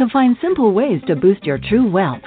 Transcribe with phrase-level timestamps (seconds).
[0.00, 2.22] to find simple ways to boost your true wealth.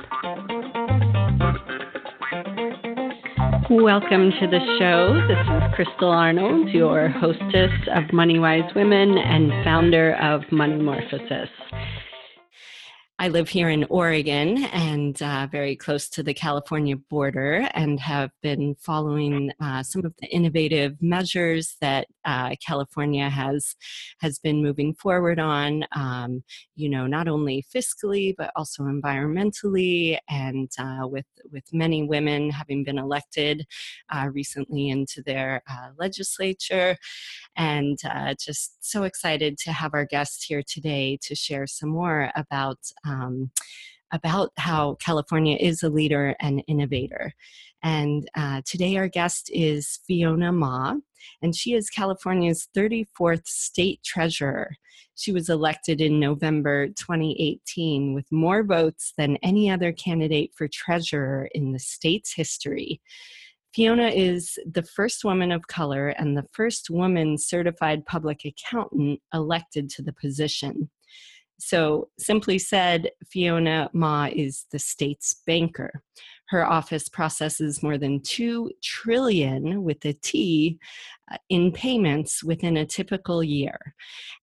[3.68, 5.20] Welcome to the show.
[5.27, 11.48] This is Crystal Arnold, your hostess of Money Wise Women and founder of Money Morphosis.
[13.23, 18.32] I live here in Oregon and uh, very close to the California border, and have
[18.41, 23.77] been following uh, some of the innovative measures that uh, California has
[24.20, 25.86] has been moving forward on.
[25.96, 26.44] Um,
[26.76, 32.84] you know, not only fiscally but also environmentally, and uh, with with many women having
[32.84, 33.66] been elected
[34.10, 36.98] uh, recently into their uh, legislature,
[37.55, 37.98] and
[38.40, 43.51] just so excited to have our guest here today to share some more about um,
[44.13, 47.34] about how California is a leader and innovator.
[47.82, 50.95] And uh, today, our guest is Fiona Ma,
[51.41, 54.77] and she is California's 34th state treasurer.
[55.15, 61.49] She was elected in November 2018 with more votes than any other candidate for treasurer
[61.54, 63.01] in the state's history.
[63.74, 69.90] Fiona is the first woman of color and the first woman certified public accountant elected
[69.90, 70.90] to the position.
[71.59, 76.01] So, simply said, Fiona Ma is the state's banker.
[76.50, 80.78] Her office processes more than 2 trillion with a T
[81.31, 83.96] uh, in payments within a typical year.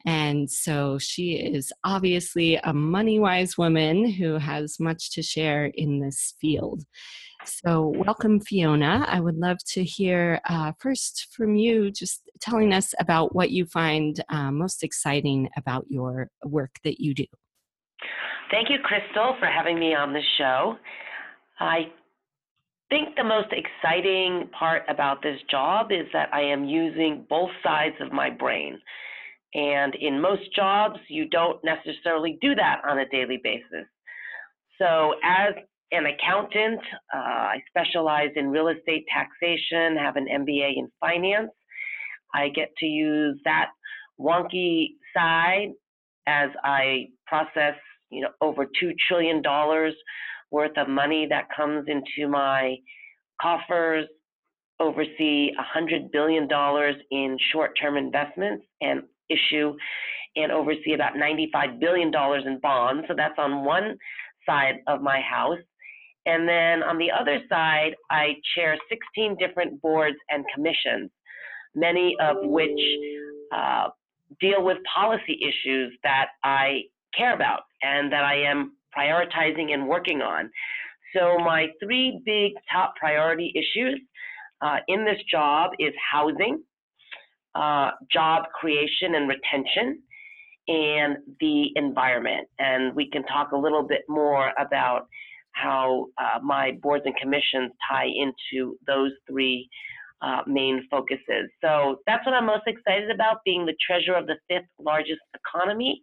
[0.07, 6.01] And so she is obviously a money wise woman who has much to share in
[6.01, 6.85] this field.
[7.45, 9.05] So, welcome, Fiona.
[9.09, 13.67] I would love to hear uh, first from you, just telling us about what you
[13.67, 17.27] find uh, most exciting about your work that you do.
[18.51, 20.77] Thank you, Crystal, for having me on the show.
[21.61, 21.93] I
[22.89, 27.95] think the most exciting part about this job is that I am using both sides
[28.01, 28.79] of my brain.
[29.55, 33.87] And in most jobs, you don't necessarily do that on a daily basis.
[34.79, 35.55] So, as
[35.93, 36.81] an accountant.
[37.15, 41.51] Uh, I specialize in real estate taxation, have an MBA in finance.
[42.35, 43.71] I get to use that
[44.19, 45.71] wonky side
[46.27, 47.75] as I process,
[48.11, 49.43] you know, over $2 trillion
[50.51, 52.77] worth of money that comes into my
[53.41, 54.07] coffers,
[54.79, 56.49] oversee $100 billion
[57.11, 59.75] in short term investments, and issue
[60.37, 62.13] and oversee about $95 billion
[62.47, 63.05] in bonds.
[63.09, 63.97] So that's on one
[64.47, 65.59] side of my house.
[66.27, 71.11] And then on the other side, I chair 16 different boards and commissions,
[71.75, 72.81] many of which
[73.53, 73.89] uh,
[74.41, 76.83] deal with policy issues that I
[77.17, 80.51] care about and that I am prioritizing and working on.
[81.17, 84.01] So, my three big top priority issues
[84.61, 86.63] uh, in this job is housing,
[87.55, 90.03] uh, job creation and retention,
[90.69, 92.47] and the environment.
[92.59, 95.09] And we can talk a little bit more about
[95.53, 99.69] how uh, my boards and commissions tie into those three
[100.23, 101.49] uh, main focuses.
[101.63, 106.03] So that's what I'm most excited about, being the treasurer of the fifth largest economy.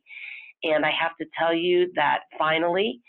[0.64, 3.00] And I have to tell you that finally,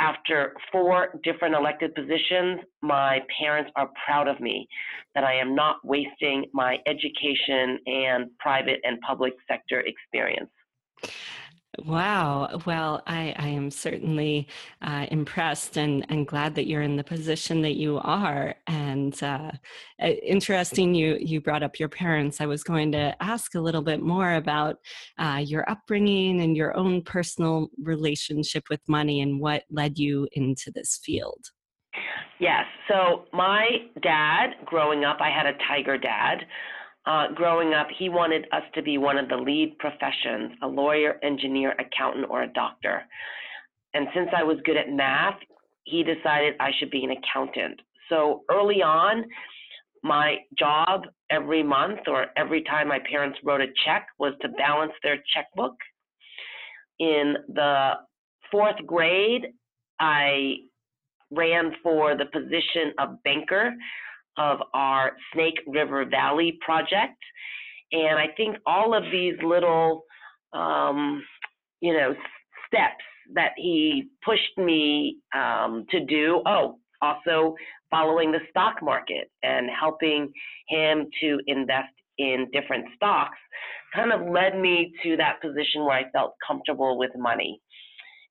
[0.00, 4.66] after four different elected positions, my parents are proud of me
[5.14, 10.50] that I am not wasting my education and private and public sector experience.
[11.78, 12.60] Wow.
[12.66, 14.46] Well, I, I am certainly
[14.82, 18.54] uh, impressed and, and glad that you're in the position that you are.
[18.66, 19.52] And uh,
[19.98, 22.42] interesting, you, you brought up your parents.
[22.42, 24.76] I was going to ask a little bit more about
[25.18, 30.70] uh, your upbringing and your own personal relationship with money and what led you into
[30.70, 31.46] this field.
[32.38, 32.64] Yes.
[32.88, 33.66] So, my
[34.02, 36.44] dad, growing up, I had a tiger dad
[37.06, 41.18] uh, growing up, he wanted us to be one of the lead professions a lawyer,
[41.22, 43.02] engineer, accountant, or a doctor.
[43.94, 45.38] And since I was good at math,
[45.84, 47.80] he decided I should be an accountant.
[48.08, 49.24] So early on,
[50.02, 54.92] my job every month or every time my parents wrote a check was to balance
[55.02, 55.74] their checkbook.
[56.98, 57.92] In the
[58.50, 59.46] fourth grade,
[59.98, 60.54] I
[61.30, 63.72] ran for the position of banker
[64.36, 67.18] of our Snake River Valley project.
[67.92, 70.04] And I think all of these little,
[70.52, 71.22] um,
[71.80, 72.14] you know,
[72.66, 76.42] steps that he pushed me um, to do.
[76.46, 77.54] Oh, also
[77.90, 80.32] following the stock market and helping
[80.68, 83.38] him to invest in different stocks
[83.94, 87.60] kind of led me to that position where I felt comfortable with money.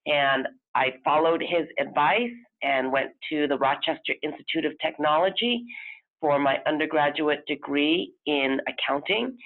[0.06, 2.30] And I followed his advice
[2.62, 5.64] and went to the Rochester Institute of Technology
[6.22, 9.36] for my undergraduate degree in accounting.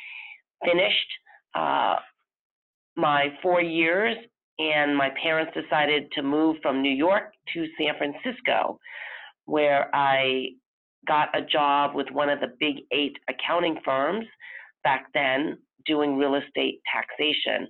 [0.64, 1.10] Finished
[1.56, 1.96] uh,
[2.96, 4.16] my four years,
[4.58, 8.78] and my parents decided to move from New York to San Francisco,
[9.46, 10.50] where I
[11.08, 14.26] got a job with one of the big eight accounting firms
[14.84, 17.68] back then doing real estate taxation.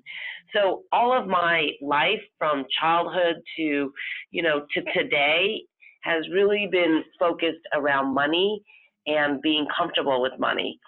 [0.55, 3.93] So all of my life from childhood to,
[4.31, 5.62] you know, to today
[6.03, 8.62] has really been focused around money
[9.06, 10.79] and being comfortable with money.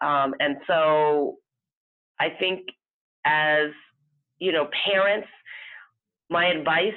[0.00, 1.36] Um, and so
[2.20, 2.60] I think
[3.24, 3.70] as,
[4.38, 5.28] you know, parents,
[6.30, 6.92] my advice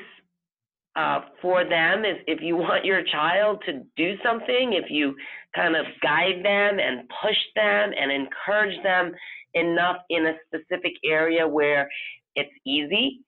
[0.96, 5.16] uh, for them is if you want your child to do something, if you
[5.56, 9.12] kind of guide them and push them and encourage them
[9.54, 11.90] enough in a specific area where
[12.36, 13.20] it's easy,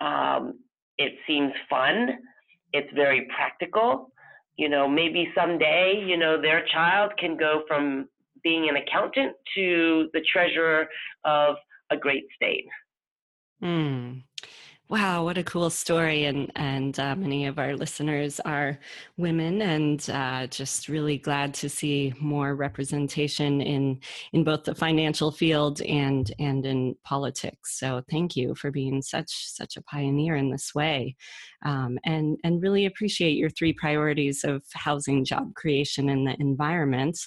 [0.00, 0.58] um,
[0.96, 2.08] it seems fun,
[2.72, 4.10] it's very practical.
[4.58, 8.08] You know, maybe someday, you know, their child can go from
[8.42, 10.88] being an accountant to the treasurer
[11.24, 11.56] of
[11.90, 12.66] a great state.
[13.62, 14.22] Mm.
[14.90, 16.24] Wow, what a cool story!
[16.24, 18.78] And and uh, many of our listeners are
[19.18, 24.00] women, and uh, just really glad to see more representation in
[24.32, 27.78] in both the financial field and and in politics.
[27.78, 31.16] So thank you for being such such a pioneer in this way,
[31.66, 37.18] um, and and really appreciate your three priorities of housing, job creation, and the environment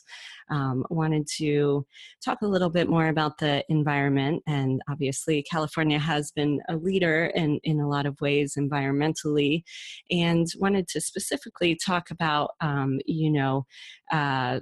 [0.52, 1.86] um, wanted to
[2.24, 4.44] talk a little bit more about the environment.
[4.48, 9.64] And obviously, California has been a leader in, in a lot of ways environmentally,
[10.12, 13.66] and wanted to specifically talk about, um, you know,
[14.12, 14.60] uh,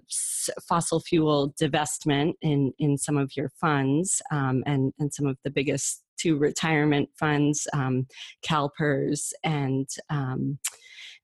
[0.68, 5.50] fossil fuel divestment in, in some of your funds um, and, and some of the
[5.50, 8.06] biggest two retirement funds, um,
[8.46, 10.60] CalPERS and um,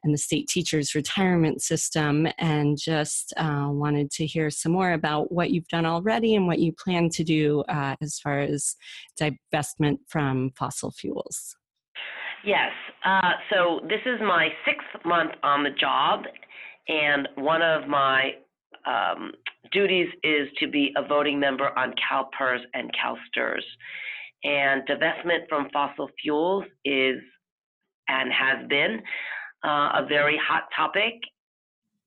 [0.06, 5.31] and the state teachers retirement system and just uh, wanted to hear some more about
[5.31, 8.75] what you've done already and what you plan to do uh, as far as
[9.19, 11.56] divestment from fossil fuels.
[12.46, 12.72] Yes.
[13.04, 16.24] Uh, so this is my sixth month on the job,
[16.88, 18.34] and one of my
[18.86, 19.31] um,
[19.72, 23.63] duties is to be a voting member on CalPERS and CalSTRS.
[24.44, 27.18] And divestment from fossil fuels is
[28.08, 29.01] and has been
[29.65, 31.15] uh, a very hot topic.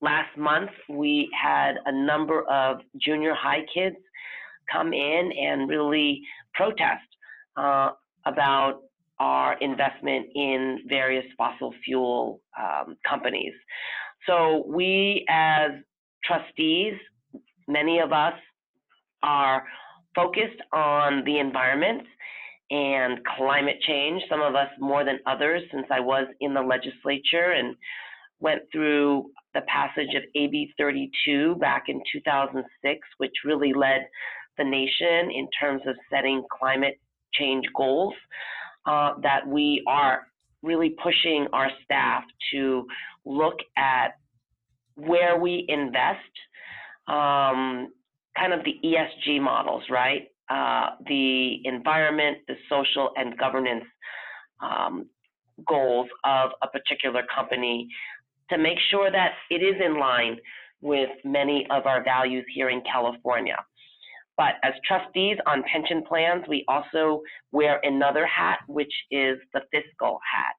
[0.01, 3.97] Last month, we had a number of junior high kids
[4.73, 6.23] come in and really
[6.55, 7.03] protest
[7.57, 7.91] uh,
[8.27, 8.83] about
[9.19, 13.55] our investment in various fossil fuel um, companies.
[14.27, 15.73] So, we as
[16.25, 16.95] trustees,
[17.67, 18.35] many of us
[19.23, 19.65] are
[20.15, 22.03] focused on the environment
[22.71, 27.53] and climate change, some of us more than others, since I was in the legislature
[27.53, 27.75] and
[28.41, 34.07] went through the passage of AB 32 back in 2006, which really led
[34.59, 36.99] the nation in terms of setting climate
[37.33, 38.15] change goals.
[38.87, 40.27] Uh, that we are
[40.63, 42.87] really pushing our staff to
[43.27, 44.13] look at
[44.95, 46.19] where we invest,
[47.07, 47.93] um,
[48.37, 50.29] kind of the ESG models, right?
[50.51, 53.85] Uh, the environment, the social, and governance
[54.63, 55.07] um,
[55.67, 57.87] goals of a particular company
[58.51, 60.37] to make sure that it is in line
[60.81, 63.57] with many of our values here in California.
[64.37, 70.21] But as trustees on pension plans, we also wear another hat, which is the fiscal
[70.33, 70.55] hat.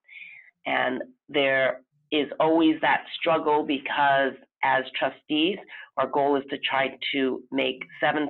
[0.66, 1.82] And there
[2.12, 5.58] is always that struggle because as trustees,
[5.98, 8.28] our goal is to try to make 7%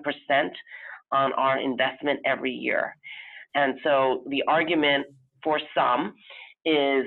[1.11, 2.95] on our investment every year.
[3.55, 5.07] And so the argument
[5.43, 6.13] for some
[6.65, 7.05] is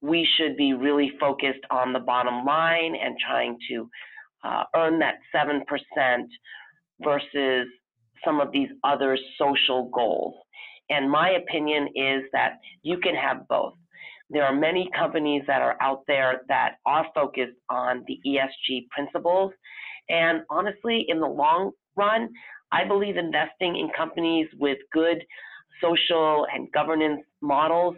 [0.00, 3.88] we should be really focused on the bottom line and trying to
[4.44, 5.62] uh, earn that 7%
[7.02, 7.68] versus
[8.24, 10.34] some of these other social goals.
[10.90, 13.74] And my opinion is that you can have both.
[14.30, 19.52] There are many companies that are out there that are focused on the ESG principles.
[20.08, 22.28] And honestly, in the long run,
[22.72, 25.22] I believe investing in companies with good
[25.80, 27.96] social and governance models.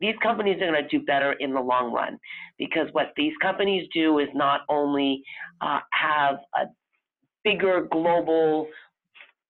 [0.00, 2.18] These companies are going to do better in the long run
[2.58, 5.22] because what these companies do is not only
[5.60, 6.66] uh, have a
[7.44, 8.66] bigger global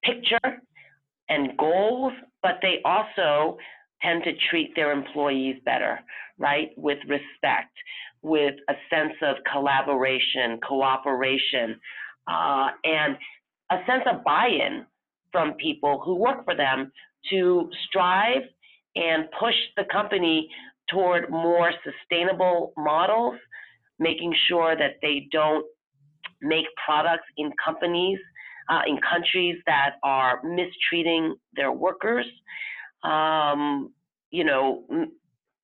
[0.04, 0.62] picture
[1.28, 3.56] and goals, but they also
[4.02, 6.00] tend to treat their employees better,
[6.38, 6.70] right?
[6.76, 7.72] With respect,
[8.22, 11.78] with a sense of collaboration, cooperation,
[12.26, 13.16] uh, and
[13.70, 14.84] a sense of buy in
[15.32, 16.90] from people who work for them
[17.30, 18.42] to strive
[18.96, 20.48] and push the company
[20.90, 23.36] toward more sustainable models,
[23.98, 25.64] making sure that they don't
[26.42, 28.18] make products in companies,
[28.68, 32.26] uh, in countries that are mistreating their workers.
[33.04, 33.92] Um,
[34.30, 34.84] you know,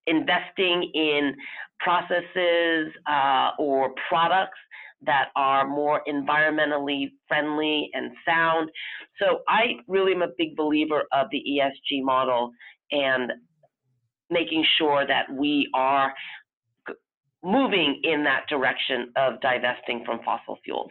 [0.07, 1.35] investing in
[1.81, 4.59] processes uh, or products
[5.03, 8.71] that are more environmentally friendly and sound.
[9.21, 12.51] So I really am a big believer of the ESG model
[12.91, 13.33] and
[14.31, 16.13] making sure that we are
[17.45, 20.91] moving in that direction of divesting from fossil fuels.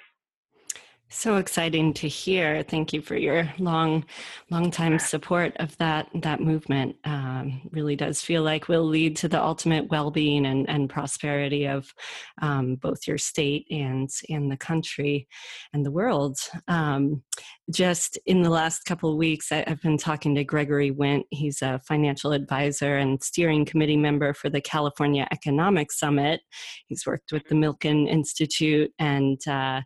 [1.18, 2.62] So exciting to hear.
[2.62, 4.04] Thank you for your long,
[4.52, 6.98] long time support of that that movement.
[7.06, 11.92] Um, really does feel like will lead to the ultimate well-being and, and prosperity of
[12.42, 15.30] um, both your state and and the country
[15.72, 16.38] and the world.
[16.68, 17.24] Um,
[17.72, 21.28] just in the last couple of weeks, I, have been talking to Gregory Wint.
[21.32, 26.42] He's a financial advisor and steering committee member for the California Economic Summit.
[26.88, 29.82] He's worked with the Milken Institute and uh,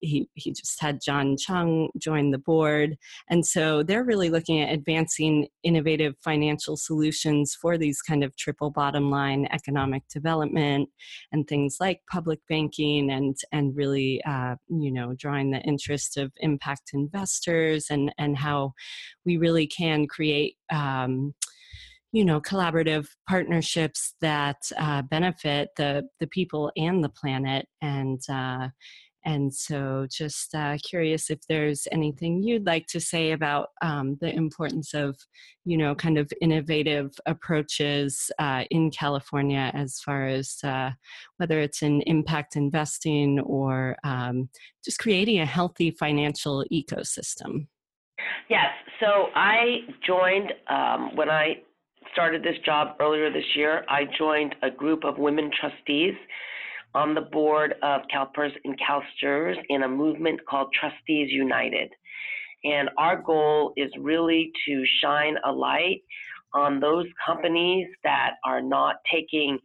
[0.00, 2.96] he, he just had John Chung join the board.
[3.28, 8.70] And so they're really looking at advancing innovative financial solutions for these kind of triple
[8.70, 10.88] bottom line economic development
[11.32, 16.32] and things like public banking and, and really, uh, you know, drawing the interest of
[16.38, 18.72] impact investors and, and how
[19.24, 20.56] we really can create.
[20.72, 21.34] Um,
[22.12, 28.68] you know collaborative partnerships that uh, benefit the the people and the planet and uh,
[29.24, 34.34] and so, just uh, curious if there's anything you'd like to say about um, the
[34.34, 35.16] importance of,
[35.64, 40.90] you know, kind of innovative approaches uh, in California as far as uh,
[41.38, 44.48] whether it's in impact investing or um,
[44.84, 47.66] just creating a healthy financial ecosystem.
[48.48, 48.70] Yes.
[49.00, 51.62] So I joined um, when I
[52.12, 53.84] started this job earlier this year.
[53.88, 56.14] I joined a group of women trustees
[56.94, 61.90] on the board of CalPERS and CalSTRS in a movement called Trustees United.
[62.64, 66.02] And our goal is really to shine a light
[66.54, 69.58] on those companies that are not taking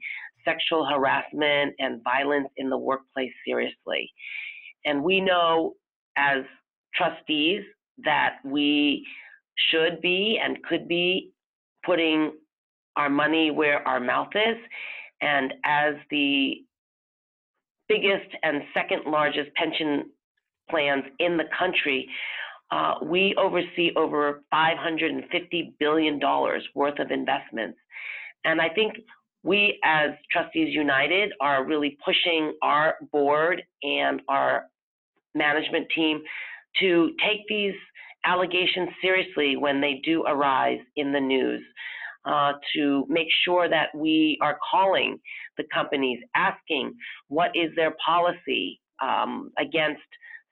[0.46, 4.12] sexual harassment and violence in the workplace seriously.
[4.86, 5.74] And we know
[6.18, 6.44] as
[6.94, 7.64] trustees
[8.04, 9.06] that we
[9.72, 11.32] should be and could be
[11.86, 12.34] putting
[12.96, 14.58] our money where our mouth is.
[15.22, 16.58] And as the
[17.94, 20.10] biggest and second largest pension
[20.70, 22.08] plans in the country,
[22.72, 26.20] uh, we oversee over $550 billion
[26.74, 27.78] worth of investments.
[28.46, 28.96] And I think
[29.44, 34.66] we, as Trustees United, are really pushing our board and our
[35.36, 36.22] management team
[36.80, 37.76] to take these
[38.26, 41.62] allegations seriously when they do arise in the news
[42.26, 45.18] uh, to make sure that we are calling
[45.58, 46.94] the companies, asking
[47.28, 50.02] what is their policy um, against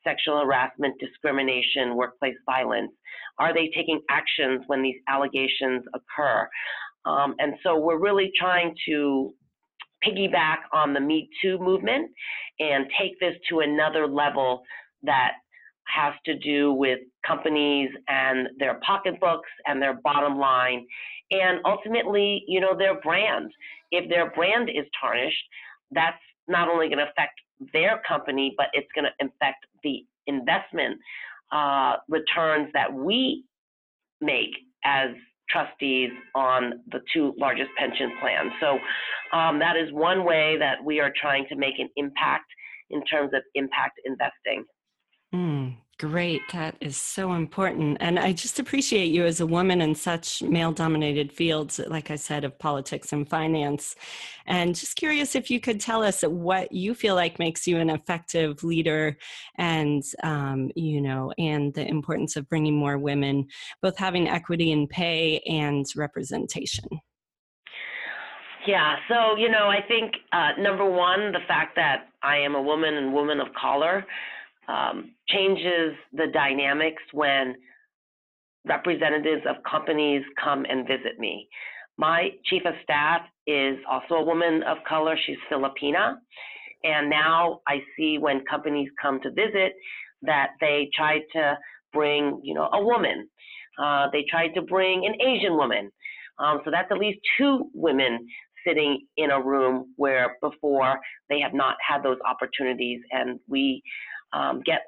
[0.03, 2.91] sexual harassment, discrimination, workplace violence?
[3.39, 6.47] Are they taking actions when these allegations occur?
[7.05, 9.33] Um, and so we're really trying to
[10.05, 12.09] piggyback on the Me Too movement
[12.59, 14.63] and take this to another level
[15.03, 15.33] that
[15.85, 20.85] has to do with companies and their pocketbooks and their bottom line
[21.31, 23.51] and ultimately, you know, their brand.
[23.91, 25.43] If their brand is tarnished,
[25.91, 27.39] that's not only going to affect
[27.73, 30.99] their company, but it's going to affect the investment
[31.51, 33.43] uh, returns that we
[34.19, 34.51] make
[34.83, 35.09] as
[35.49, 38.51] trustees on the two largest pension plans.
[38.61, 38.79] So
[39.37, 42.45] um, that is one way that we are trying to make an impact
[42.89, 44.65] in terms of impact investing.
[45.33, 46.41] Mm, great.
[46.51, 47.97] That is so important.
[48.01, 52.17] And I just appreciate you as a woman in such male dominated fields, like I
[52.17, 53.95] said, of politics and finance.
[54.45, 57.89] And just curious if you could tell us what you feel like makes you an
[57.89, 59.17] effective leader
[59.57, 63.47] and, um, you know, and the importance of bringing more women,
[63.81, 66.89] both having equity in pay and representation.
[68.67, 72.61] Yeah, so, you know, I think uh, number one, the fact that I am a
[72.61, 74.05] woman and woman of color
[74.71, 77.55] um, changes the dynamics when
[78.65, 81.47] representatives of companies come and visit me.
[81.97, 85.15] My chief of staff is also a woman of color.
[85.25, 86.15] She's Filipina.
[86.83, 89.73] And now I see when companies come to visit
[90.23, 91.57] that they try to
[91.93, 93.27] bring, you know, a woman.
[93.81, 95.91] Uh, they tried to bring an Asian woman.
[96.39, 98.25] Um, so that's at least two women
[98.65, 100.99] sitting in a room where before
[101.29, 103.01] they have not had those opportunities.
[103.11, 103.81] And we
[104.33, 104.81] um, get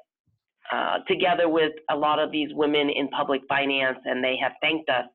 [0.72, 4.88] uh, together with a lot of these women in public finance, and they have thanked
[4.88, 5.06] us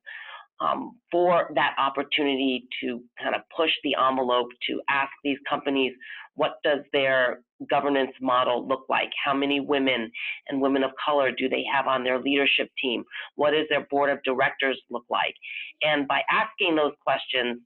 [0.60, 5.92] um, for that opportunity to kind of push the envelope to ask these companies
[6.34, 9.10] what does their governance model look like?
[9.22, 10.10] How many women
[10.48, 13.04] and women of color do they have on their leadership team?
[13.34, 15.34] What does their board of directors look like?
[15.82, 17.60] And by asking those questions,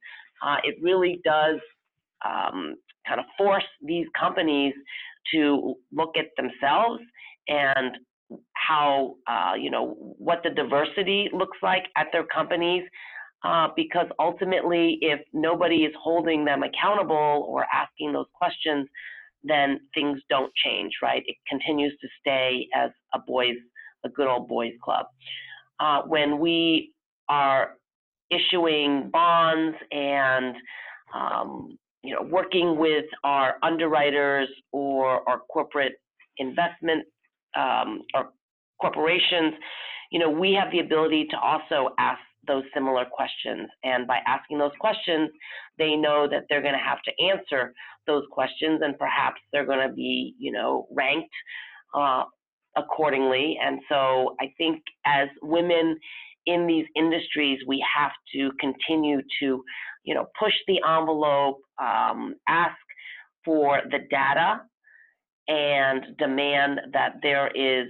[0.45, 1.61] uh, it really does
[2.25, 4.75] um, kind of force these companies
[5.33, 7.03] to look at themselves
[7.49, 7.97] and
[8.55, 12.83] how uh, you know what the diversity looks like at their companies
[13.45, 18.89] uh, because ultimately if nobody is holding them accountable or asking those questions
[19.45, 21.23] then things don't change right?
[21.27, 23.57] It continues to stay as a boys
[24.05, 25.07] a good old boys club.
[25.81, 26.93] Uh, when we
[27.29, 27.77] are
[28.31, 30.55] issuing bonds and
[31.15, 35.95] um, you know working with our underwriters or our corporate
[36.39, 37.05] investment
[37.57, 38.31] um, or
[38.81, 39.55] corporations,
[40.11, 43.69] you know, we have the ability to also ask those similar questions.
[43.85, 45.31] And by asking those questions,
[45.79, 47.73] they know that they're going to have to answer
[48.07, 51.35] those questions, and perhaps they're going to be, you know, ranked
[51.95, 52.25] uh,
[52.77, 53.59] accordingly.
[53.63, 55.99] And so I think as women
[56.47, 59.65] in these industries, we have to continue to,
[60.05, 62.77] you know, push the envelope, um, ask
[63.45, 64.61] for the data
[65.49, 67.89] and demand that there is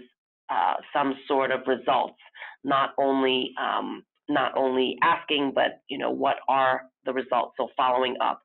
[0.51, 2.19] uh, some sort of results,
[2.65, 7.55] not only um, not only asking, but you know what are the results.
[7.57, 8.41] So following up.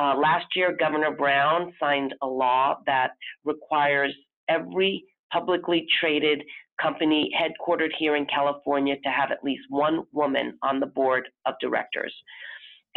[0.00, 3.10] Uh, last year, Governor Brown signed a law that
[3.44, 4.14] requires
[4.48, 6.42] every publicly traded
[6.80, 11.54] company headquartered here in California to have at least one woman on the board of
[11.60, 12.14] directors.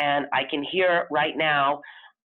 [0.01, 1.81] And I can hear right now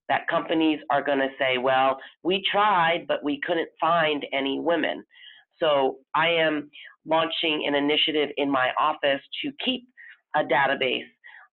[0.09, 5.05] that companies are going to say, well, we tried, but we couldn't find any women.
[5.61, 6.71] So I am
[7.07, 9.87] launching an initiative in my office to keep
[10.35, 11.05] a database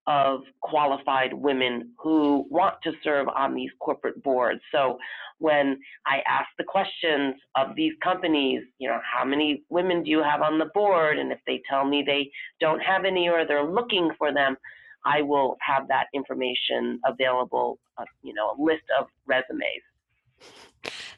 [0.08, 4.60] of qualified women who want to serve on these corporate boards.
[4.72, 4.98] So
[5.40, 10.22] when I ask the questions of these companies, you know, how many women do you
[10.22, 11.18] have on the board?
[11.20, 14.58] And if they tell me they don't have any or they're looking for them,
[15.06, 19.84] I will have that information available, uh, you know, a list of resumes.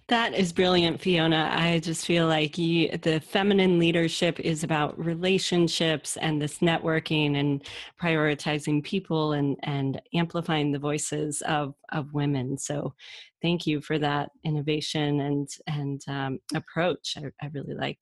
[0.07, 1.49] That is brilliant, Fiona.
[1.51, 7.65] I just feel like you, the feminine leadership is about relationships and this networking and
[7.99, 12.55] prioritizing people and, and amplifying the voices of, of women.
[12.55, 12.93] So
[13.41, 17.17] thank you for that innovation and, and um, approach.
[17.17, 17.99] I, I, really like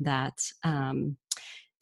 [0.00, 0.38] that.
[0.64, 1.16] Um,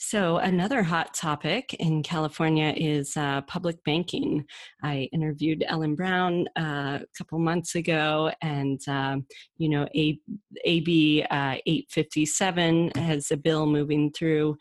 [0.08, 4.44] so, another hot topic in California is uh, public banking.
[4.80, 9.26] I interviewed Ellen Brown uh, a couple months ago, and um,
[9.58, 10.20] you know, a-
[10.64, 14.56] AB uh, 857 has a bill moving through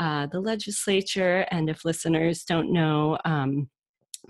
[0.00, 1.46] uh, the legislature.
[1.52, 3.68] And if listeners don't know, um,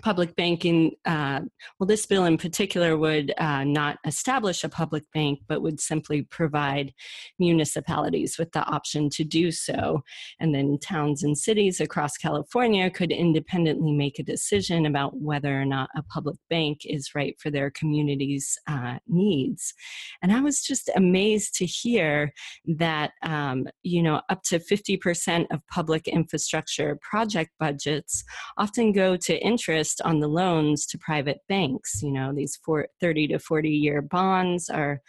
[0.01, 1.41] public banking, uh,
[1.79, 6.23] well, this bill in particular would uh, not establish a public bank, but would simply
[6.23, 6.93] provide
[7.37, 10.03] municipalities with the option to do so.
[10.39, 15.65] And then towns and cities across California could independently make a decision about whether or
[15.65, 19.73] not a public bank is right for their community's uh, needs.
[20.21, 22.33] And I was just amazed to hear
[22.77, 28.23] that, um, you know, up to 50% of public infrastructure project budgets
[28.57, 32.01] often go to interest interest on the loans to private banks.
[32.01, 35.01] You know, these four, 30 to 40 year bonds are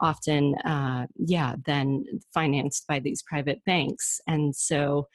[0.00, 4.20] often, uh, yeah, then financed by these private banks.
[4.26, 5.08] And so,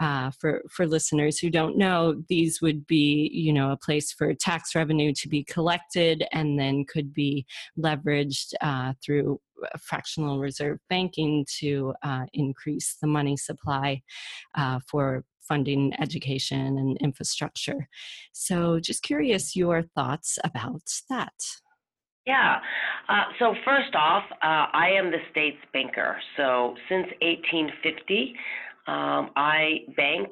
[0.00, 4.32] uh, for for listeners who don't know, these would be, you know, a place for
[4.34, 7.44] tax revenue to be collected and then could be
[7.76, 9.38] leveraged uh, through
[9.78, 14.00] fractional reserve banking to uh, increase the money supply
[14.56, 17.88] uh, for funding education and infrastructure.
[18.32, 21.34] So, just curious your thoughts about that.
[22.24, 22.60] Yeah.
[23.08, 26.16] Uh, so, first off, uh, I am the state's banker.
[26.36, 28.34] So, since 1850,
[28.86, 30.28] um, I bank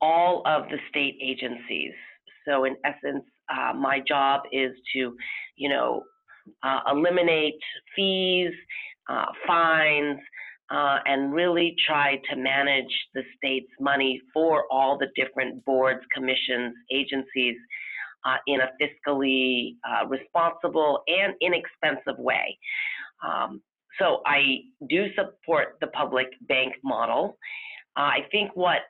[0.00, 1.92] all of the state agencies.
[2.46, 5.14] So, in essence, uh, my job is to,
[5.56, 6.02] you know,
[6.62, 7.60] uh, eliminate
[7.94, 8.52] fees,
[9.10, 10.18] uh, fines,
[10.70, 16.74] uh, and really try to manage the state's money for all the different boards, commissions,
[16.92, 17.56] agencies
[18.26, 22.58] uh, in a fiscally uh, responsible and inexpensive way.
[23.26, 23.62] Um,
[23.98, 27.38] so I do support the public bank model.
[27.96, 28.80] Uh, I think what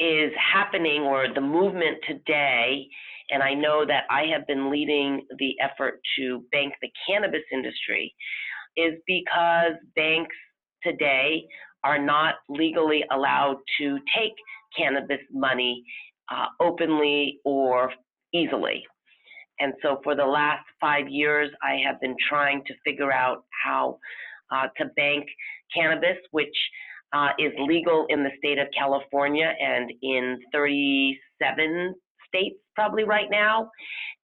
[0.00, 2.86] is happening or the movement today,
[3.30, 8.14] and I know that I have been leading the effort to bank the cannabis industry,
[8.76, 10.34] is because banks
[10.82, 11.44] today
[11.84, 14.32] are not legally allowed to take
[14.76, 15.82] cannabis money
[16.30, 17.92] uh, openly or
[18.32, 18.84] easily.
[19.58, 23.98] And so for the last five years, I have been trying to figure out how
[24.50, 25.26] uh, to bank
[25.74, 26.48] cannabis, which
[27.12, 31.94] uh, is legal in the state of California and in 37
[32.26, 33.70] states probably right now.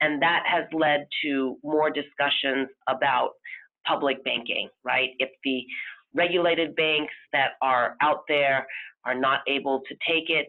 [0.01, 3.31] And that has led to more discussions about
[3.87, 5.11] public banking, right?
[5.19, 5.63] If the
[6.15, 8.67] regulated banks that are out there
[9.05, 10.47] are not able to take it,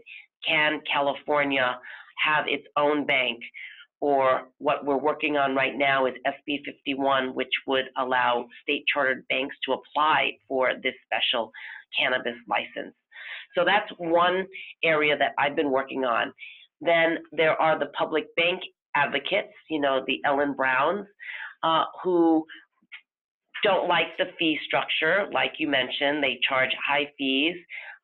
[0.48, 1.78] can California
[2.24, 3.40] have its own bank?
[4.00, 9.28] Or what we're working on right now is SB 51, which would allow state chartered
[9.28, 11.52] banks to apply for this special
[12.00, 12.94] cannabis license.
[13.56, 14.46] So that's one
[14.84, 16.32] area that I've been working on.
[16.80, 18.62] Then there are the public bank
[18.96, 21.08] advocates, you know, the Ellen Browns,
[21.64, 22.46] uh, who
[23.64, 26.24] don't like the fee structure, like you mentioned.
[26.24, 27.56] They charge high fees.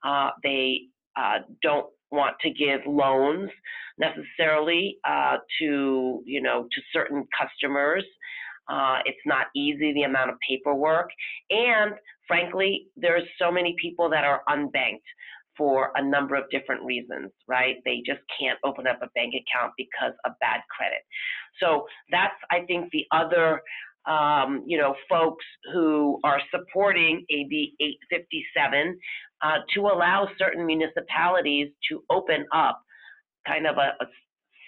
[0.04, 0.82] Uh, they
[1.16, 3.50] uh, don't want to give loans
[3.98, 8.04] necessarily uh, to you know to certain customers.
[8.70, 11.10] Uh, it's not easy the amount of paperwork,
[11.50, 11.94] and
[12.28, 15.02] frankly, there's so many people that are unbanked
[15.58, 17.76] for a number of different reasons, right?
[17.86, 21.02] They just can't open up a bank account because of bad credit.
[21.60, 23.62] So that's, I think, the other
[24.06, 28.98] um, you know, folks who are supporting AB 857
[29.42, 32.82] uh, to allow certain municipalities to open up
[33.48, 34.08] kind of a, a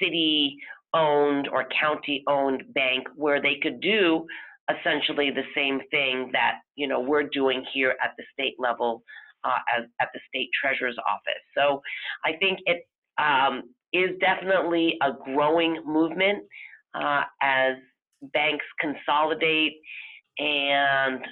[0.02, 0.58] city
[0.94, 4.26] owned or county owned bank where they could do
[4.70, 9.04] essentially the same thing that you know we're doing here at the state level
[9.44, 11.44] uh, as at the state treasurer's office.
[11.56, 11.82] So
[12.24, 16.44] I think it um, is definitely a growing movement
[16.94, 17.76] uh, as
[18.34, 19.74] banks consolidate
[20.38, 21.26] and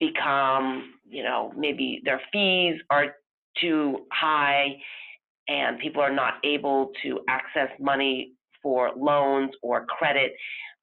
[0.00, 3.14] become, you know, maybe their fees are
[3.60, 4.76] too high
[5.48, 10.32] and people are not able to access money for loans or credit.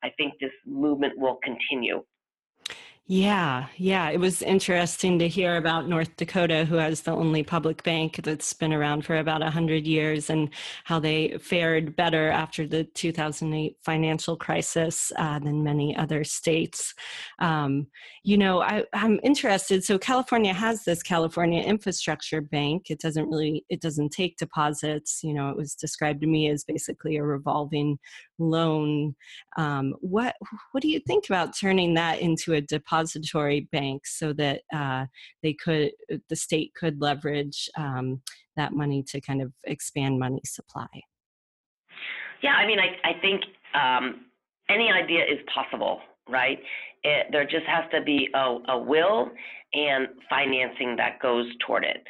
[0.03, 2.03] I think this movement will continue.
[3.11, 4.11] Yeah, yeah.
[4.11, 8.53] It was interesting to hear about North Dakota, who has the only public bank that's
[8.53, 10.51] been around for about 100 years, and
[10.83, 16.93] how they fared better after the 2008 financial crisis uh, than many other states.
[17.39, 17.87] Um,
[18.23, 19.83] you know, I, I'm interested.
[19.83, 22.91] So, California has this California Infrastructure Bank.
[22.91, 25.21] It doesn't really, it doesn't take deposits.
[25.23, 27.97] You know, it was described to me as basically a revolving
[28.39, 29.15] loan.
[29.57, 30.35] Um, what
[30.71, 35.05] What do you think about turning that into a depository bank so that uh,
[35.43, 38.21] they could uh, the state could leverage um,
[38.55, 40.87] that money to kind of expand money supply?
[42.41, 44.25] Yeah i mean i, I think um,
[44.69, 45.99] any idea is possible
[46.29, 46.59] right?
[47.03, 49.29] It, there just has to be a, a will
[49.73, 52.03] and financing that goes toward it.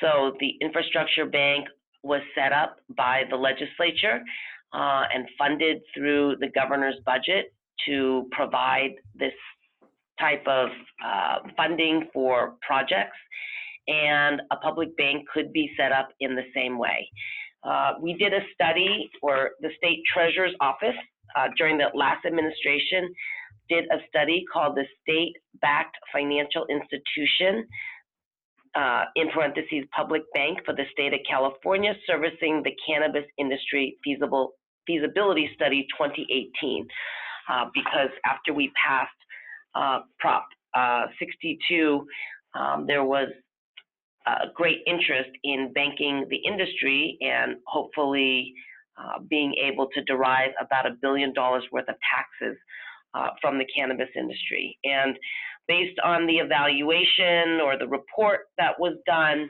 [0.00, 1.66] So the infrastructure bank
[2.02, 4.20] was set up by the legislature
[4.76, 7.46] uh, and funded through the governor's budget
[7.86, 9.32] to provide this
[10.20, 10.68] type of
[11.04, 13.16] uh, funding for projects,
[13.88, 17.08] and a public bank could be set up in the same way.
[17.64, 20.96] Uh, we did a study, or the state treasurer's office
[21.36, 23.12] uh, during the last administration
[23.68, 27.66] did a study called the State Backed Financial Institution,
[28.76, 34.52] uh, in parentheses, public bank for the state of California, servicing the cannabis industry feasible
[34.86, 36.86] feasibility study 2018.
[37.48, 39.10] Uh, because after we passed
[39.76, 42.04] uh, Prop uh, 62,
[42.54, 43.28] um, there was
[44.54, 48.52] great interest in banking the industry and hopefully
[48.98, 52.56] uh, being able to derive about a billion dollars worth of taxes
[53.14, 54.78] uh, from the cannabis industry.
[54.84, 55.16] And
[55.68, 59.48] based on the evaluation or the report that was done,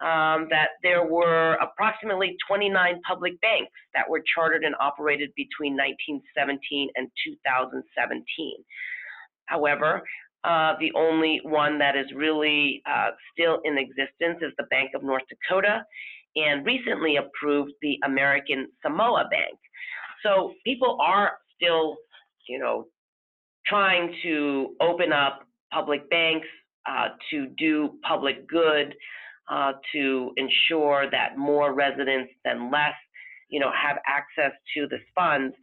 [0.00, 6.90] um, that there were approximately 29 public banks that were chartered and operated between 1917
[6.96, 8.54] and 2017.
[9.46, 10.02] However,
[10.44, 15.02] uh, the only one that is really uh, still in existence is the Bank of
[15.02, 15.84] North Dakota,
[16.36, 19.58] and recently approved the American Samoa Bank.
[20.22, 21.96] So people are still,
[22.48, 22.86] you know,
[23.66, 25.40] trying to open up
[25.72, 26.46] public banks
[26.86, 28.94] uh, to do public good,
[29.50, 32.94] uh, to ensure that more residents than less,
[33.48, 35.54] you know, have access to this funds.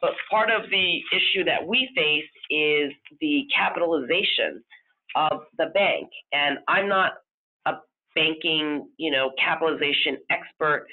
[0.00, 4.62] But part of the issue that we face is the capitalization
[5.14, 6.08] of the bank.
[6.32, 7.12] And I'm not
[7.66, 7.74] a
[8.14, 10.86] banking, you know, capitalization expert,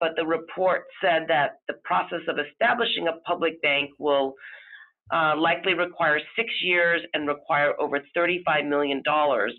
[0.00, 4.34] but the report said that the process of establishing a public bank will
[5.12, 9.02] uh, likely require six years and require over $35 million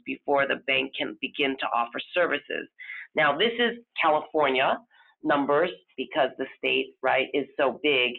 [0.05, 2.67] before the bank can begin to offer services.
[3.15, 4.77] Now, this is California
[5.23, 8.13] numbers because the state, right, is so big,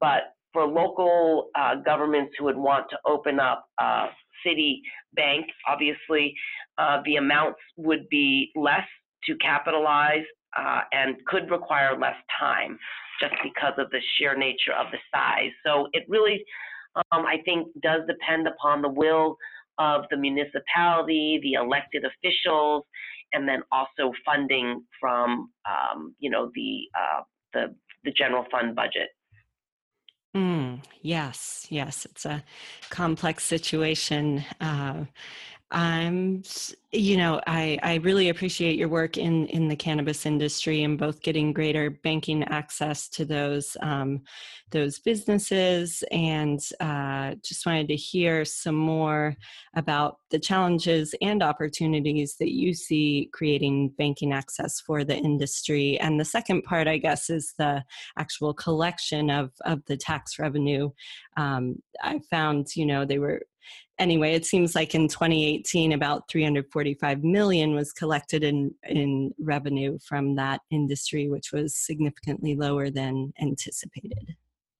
[0.00, 4.06] but for local uh, governments who would want to open up a
[4.44, 4.80] city
[5.14, 6.34] bank, obviously
[6.78, 8.86] uh, the amounts would be less
[9.24, 10.24] to capitalize
[10.56, 12.78] uh, and could require less time
[13.20, 15.50] just because of the sheer nature of the size.
[15.64, 16.44] So it really,
[17.12, 19.36] um, I think, does depend upon the will
[19.78, 22.84] of the municipality, the elected officials,
[23.32, 29.08] and then also funding from, um, you know, the, uh, the the general fund budget.
[30.36, 32.44] Mm, yes, yes, it's a
[32.90, 34.44] complex situation.
[34.60, 35.04] Uh,
[35.70, 36.42] I'm,
[36.92, 41.20] you know, I, I really appreciate your work in, in the cannabis industry and both
[41.20, 44.22] getting greater banking access to those um,
[44.70, 49.34] those businesses, and uh, just wanted to hear some more
[49.76, 55.98] about the challenges and opportunities that you see creating banking access for the industry.
[56.00, 57.82] And the second part, I guess, is the
[58.18, 60.90] actual collection of of the tax revenue.
[61.36, 63.42] Um, I found, you know, they were
[63.98, 70.36] anyway, it seems like in 2018, about 345 million was collected in in revenue from
[70.36, 74.36] that industry, which was significantly lower than anticipated.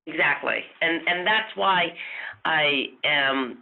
[0.07, 1.93] Exactly, and and that's why
[2.45, 3.59] I am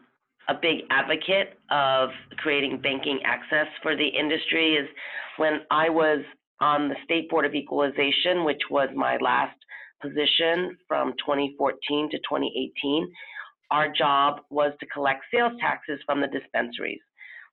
[0.48, 4.74] a big advocate of creating banking access for the industry.
[4.74, 4.88] Is
[5.38, 6.20] when I was
[6.60, 9.56] on the State Board of Equalization, which was my last
[10.00, 13.08] position from 2014 to 2018
[13.70, 17.00] our job was to collect sales taxes from the dispensaries.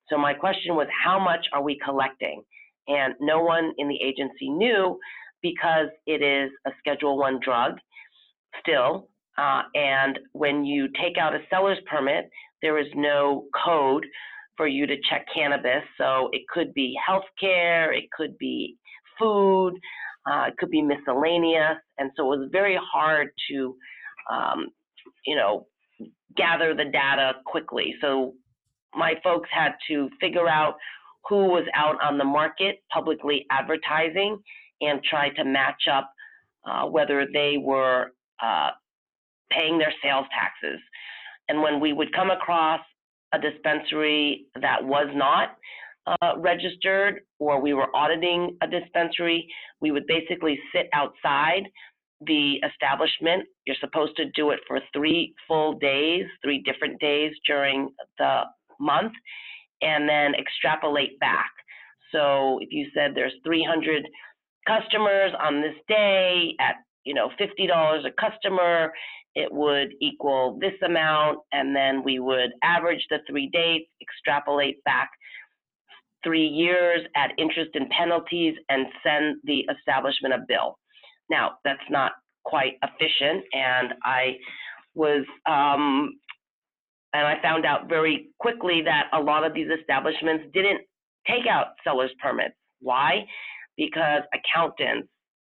[0.10, 2.44] So my question was, how much are we collecting?
[2.88, 5.00] And no one in the agency knew
[5.42, 7.78] because it is a Schedule One drug
[8.60, 9.10] still.
[9.38, 12.30] Uh, and when you take out a seller's permit,
[12.62, 14.06] there is no code
[14.58, 15.84] for you to check cannabis.
[15.98, 18.78] So it could be healthcare, it could be
[19.18, 19.74] food,
[20.30, 23.76] uh, it could be miscellaneous, and so it was very hard to,
[24.32, 24.68] um,
[25.26, 25.66] you know,
[26.36, 27.96] gather the data quickly.
[28.02, 28.34] So
[28.96, 30.76] my folks had to figure out
[31.28, 34.38] who was out on the market publicly advertising
[34.82, 36.12] and try to match up
[36.66, 38.12] uh, whether they were
[38.42, 38.72] uh,
[39.52, 40.80] paying their sales taxes.
[41.50, 42.82] And when we would come across
[43.34, 45.58] a dispensary that was not
[46.06, 49.48] uh, registered or we were auditing a dispensary,
[49.82, 51.64] we would basically sit outside
[52.26, 53.44] the establishment.
[53.66, 58.44] You're supposed to do it for three full days, three different days during the
[58.80, 59.14] month,
[59.82, 61.52] and then extrapolate back.
[62.12, 64.08] So if you said there's 300
[64.68, 68.94] customers on this day at you know $50 a customer,
[69.36, 75.10] it would equal this amount, and then we would average the three dates, extrapolate back
[76.24, 80.78] three years, add interest and penalties, and send the establishment a bill.
[81.34, 82.12] Now, that's not
[82.46, 84.38] quite efficient, and I
[84.94, 86.12] was, um,
[87.14, 90.82] and I found out very quickly that a lot of these establishments didn't
[91.26, 92.54] take out seller's permits.
[92.82, 93.26] Why?
[93.78, 95.08] Because accountants,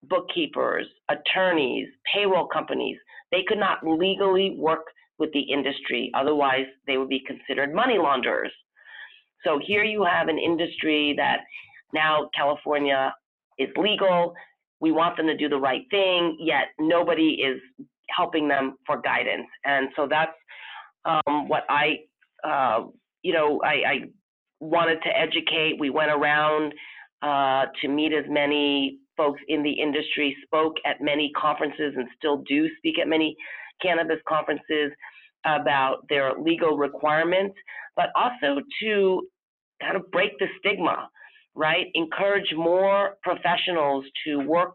[0.02, 2.96] bookkeepers, attorneys, payroll companies,
[3.30, 4.86] they could not legally work
[5.20, 6.10] with the industry.
[6.12, 8.52] Otherwise, they would be considered money launderers.
[9.44, 11.38] So here you have an industry that
[11.92, 13.14] now California
[13.58, 14.34] is legal
[14.80, 17.60] we want them to do the right thing, yet nobody is
[18.16, 19.46] helping them for guidance.
[19.64, 20.32] And so that's
[21.04, 21.98] um, what I,
[22.44, 22.86] uh,
[23.22, 24.00] you know, I, I,
[24.60, 25.76] wanted to educate.
[25.78, 26.74] We went around
[27.22, 32.42] uh, to meet as many folks in the industry, spoke at many conferences, and still
[32.48, 33.36] do speak at many
[33.80, 34.90] cannabis conferences
[35.44, 37.54] about their legal requirements,
[37.94, 39.22] but also to
[39.80, 41.08] kind of break the stigma
[41.58, 41.86] right?
[41.94, 44.74] Encourage more professionals to work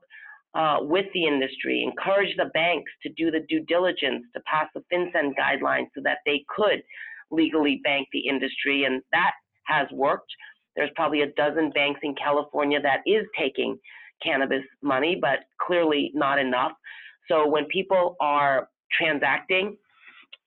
[0.53, 4.83] uh, with the industry, encourage the banks to do the due diligence to pass the
[4.93, 6.83] FinCEN guidelines so that they could
[7.31, 8.83] legally bank the industry.
[8.83, 9.31] And that
[9.65, 10.29] has worked.
[10.75, 13.79] There's probably a dozen banks in California that is taking
[14.21, 16.73] cannabis money, but clearly not enough.
[17.29, 19.77] So when people are transacting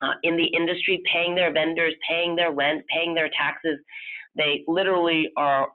[0.03, 3.79] uh, in the industry, paying their vendors, paying their rent, paying their taxes,
[4.37, 5.69] they literally are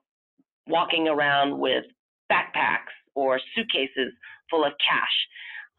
[0.68, 1.84] walking around with
[2.32, 4.14] backpacks or suitcases
[4.50, 5.28] full of cash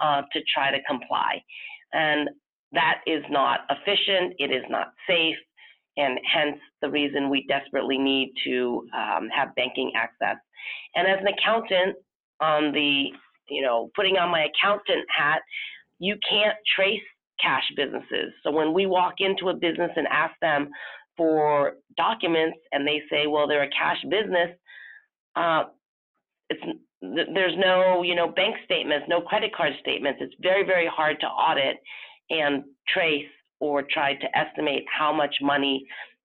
[0.00, 1.42] uh, to try to comply.
[1.92, 2.28] And
[2.72, 5.36] that is not efficient, it is not safe,
[5.96, 10.36] and hence the reason we desperately need to um, have banking access.
[10.94, 11.96] And as an accountant,
[12.40, 13.06] on the
[13.48, 15.40] you know putting on my accountant hat,
[15.98, 17.00] you can't trace
[17.40, 18.32] cash businesses.
[18.42, 20.70] So when we walk into a business and ask them
[21.16, 24.50] for documents, and they say, well, they're a cash business,
[25.36, 25.64] uh,
[26.50, 26.62] it's
[27.00, 30.20] there's no you know bank statements, no credit card statements.
[30.22, 31.76] It's very very hard to audit
[32.30, 33.28] and trace
[33.60, 35.84] or try to estimate how much money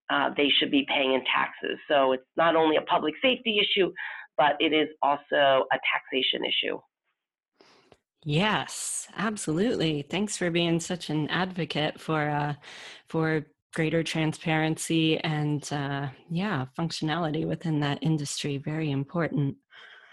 [0.10, 1.78] uh, they should be paying in taxes.
[1.88, 3.92] So it's not only a public safety issue,
[4.38, 6.80] but it is also a taxation issue.
[8.24, 10.02] Yes, absolutely.
[10.02, 12.56] Thanks for being such an advocate for uh,
[13.08, 18.58] for greater transparency and uh, yeah, functionality within that industry.
[18.58, 19.56] Very important.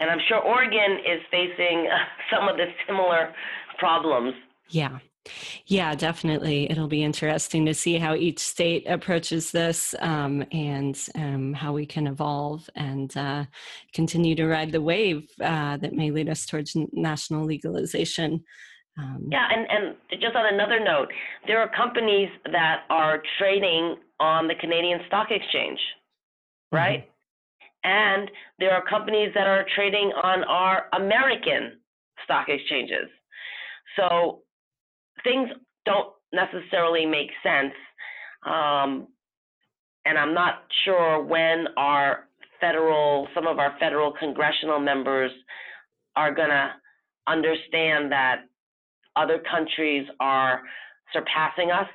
[0.00, 1.88] And I'm sure Oregon is facing
[2.32, 3.32] some of the similar
[3.78, 4.34] problems.
[4.68, 4.98] Yeah,
[5.66, 6.70] yeah, definitely.
[6.70, 11.86] It'll be interesting to see how each state approaches this um, and um, how we
[11.86, 13.44] can evolve and uh,
[13.94, 18.44] continue to ride the wave uh, that may lead us towards national legalization.
[18.96, 21.08] Um, yeah, and, and just on another note,
[21.46, 26.76] there are companies that are trading on the Canadian Stock Exchange, mm-hmm.
[26.76, 27.00] right?
[27.00, 27.10] Mm-hmm.
[27.84, 31.78] And there are companies that are trading on our American
[32.24, 33.10] stock exchanges.
[33.96, 34.40] So
[35.22, 35.50] things
[35.84, 37.74] don't necessarily make sense.
[38.46, 39.08] Um,
[40.06, 42.28] and I'm not sure when our
[42.60, 45.30] federal, some of our federal congressional members
[46.16, 46.70] are going to
[47.26, 48.44] understand that
[49.16, 50.62] other countries are
[51.12, 51.88] surpassing us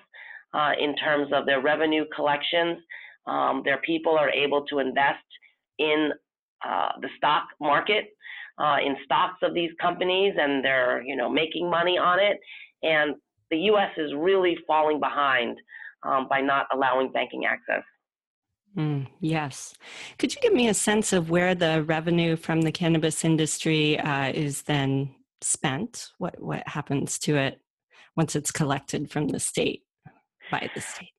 [0.54, 2.78] uh, in terms of their revenue collections.
[3.28, 5.26] Um, their people are able to invest
[5.78, 6.12] in
[6.68, 8.06] uh, the stock market,
[8.58, 12.38] uh, in stocks of these companies, and they're you know making money on it.
[12.84, 13.16] And
[13.52, 13.92] the U.S.
[13.98, 15.58] is really falling behind
[16.04, 17.84] um, by not allowing banking access.
[18.78, 19.74] Mm, yes.
[20.20, 24.32] Could you give me a sense of where the revenue from the cannabis industry uh,
[24.32, 25.10] is then
[25.42, 26.10] spent?
[26.18, 27.60] What what happens to it
[28.16, 29.84] once it's collected from the state
[30.52, 31.12] by the state?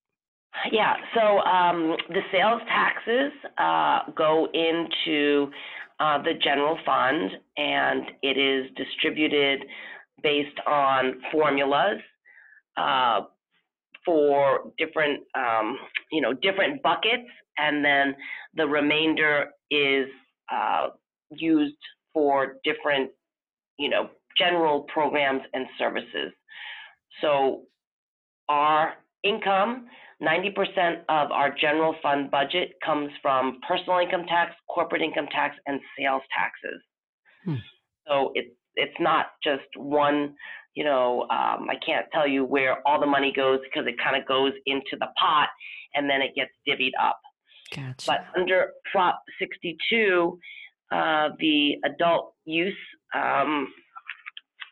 [0.73, 0.95] Yeah.
[1.15, 5.51] So um, the sales taxes uh, go into
[6.01, 9.65] uh, the general fund, and it is distributed
[10.23, 11.99] based on formulas
[12.77, 13.21] uh,
[14.05, 15.79] for different, um,
[16.11, 17.29] you know, different buckets,
[17.59, 18.15] and then
[18.55, 20.07] the remainder is
[20.53, 20.89] uh,
[21.31, 21.77] used
[22.13, 23.11] for different,
[23.81, 26.33] you know, general programs and services.
[27.23, 27.63] So
[28.49, 29.87] our income,
[30.23, 35.81] 90% of our general fund budget comes from personal income tax, corporate income tax, and
[35.99, 36.83] sales taxes.
[37.45, 37.55] Hmm.
[38.07, 40.35] So it's it's not just one
[40.75, 44.17] you know, um, I can't tell you where all the money goes because it kind
[44.17, 45.49] of goes into the pot
[45.95, 47.19] and then it gets divvied up.
[47.75, 48.07] Gotcha.
[48.07, 50.39] But under Prop 62,
[50.93, 52.75] uh, the adult use
[53.15, 53.73] um,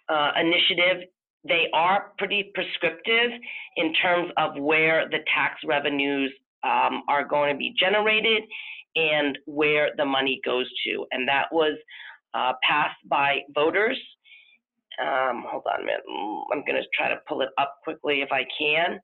[0.09, 1.09] uh, initiative,
[1.47, 3.31] they are pretty prescriptive
[3.77, 6.33] in terms of where the tax revenues
[6.65, 8.43] um, are going to be generated
[8.97, 11.07] and where the money goes to.
[11.13, 11.79] And that was
[12.35, 13.99] uh, passed by voters
[15.01, 16.03] um, hold on a minute.
[16.11, 19.01] Mm, I'm going to try to pull it up quickly if I can.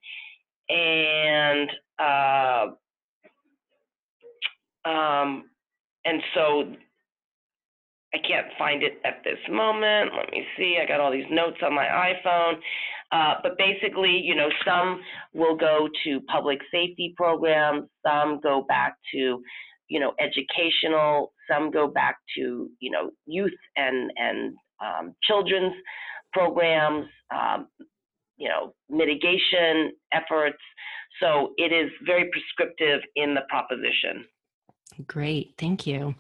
[0.69, 2.67] And uh,
[4.89, 5.51] um,
[6.05, 6.73] and so
[8.15, 10.13] I can't find it at this moment.
[10.17, 10.79] Let me see.
[10.81, 12.55] I got all these notes on my iPhone.
[13.11, 15.01] Uh, but basically, you know, some
[15.33, 19.43] will go to public safety programs, some go back to,
[19.89, 25.75] you know, educational, some go back to, you know, youth and and um, children's
[26.33, 27.67] programs, um,
[28.37, 30.63] you know, mitigation efforts.
[31.21, 34.25] So it is very prescriptive in the proposition.
[35.07, 36.15] Great, thank you.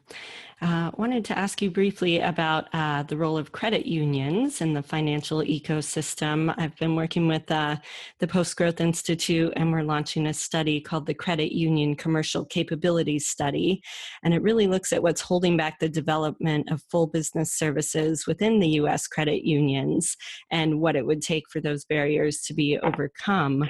[0.60, 4.82] Uh, wanted to ask you briefly about uh, the role of credit unions in the
[4.82, 6.54] financial ecosystem.
[6.56, 7.76] I've been working with uh,
[8.18, 13.28] the Post Growth Institute, and we're launching a study called the Credit Union Commercial Capabilities
[13.28, 13.82] Study.
[14.22, 18.58] And it really looks at what's holding back the development of full business services within
[18.58, 19.06] the U.S.
[19.06, 20.16] credit unions
[20.50, 23.68] and what it would take for those barriers to be overcome.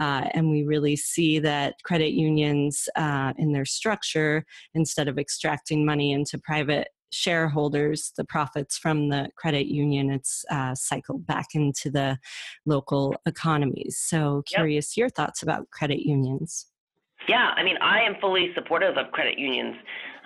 [0.00, 4.44] Uh, and we really see that credit unions uh, in their structure,
[4.74, 10.74] instead of extracting money into private shareholders, the profits from the credit union, it's uh,
[10.74, 12.18] cycled back into the
[12.66, 13.98] local economies.
[13.98, 15.02] So, curious yep.
[15.02, 16.66] your thoughts about credit unions.
[17.28, 19.76] Yeah, I mean, I am fully supportive of credit unions.